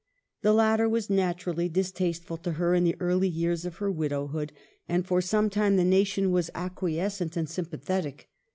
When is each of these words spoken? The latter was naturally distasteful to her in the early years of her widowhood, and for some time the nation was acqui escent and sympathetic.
The 0.41 0.51
latter 0.51 0.89
was 0.89 1.11
naturally 1.11 1.69
distasteful 1.69 2.37
to 2.37 2.53
her 2.53 2.73
in 2.73 2.83
the 2.83 2.95
early 2.99 3.27
years 3.27 3.65
of 3.65 3.75
her 3.75 3.91
widowhood, 3.91 4.51
and 4.89 5.05
for 5.05 5.21
some 5.21 5.47
time 5.47 5.75
the 5.75 5.83
nation 5.83 6.31
was 6.31 6.49
acqui 6.55 6.95
escent 6.97 7.37
and 7.37 7.47
sympathetic. 7.47 8.27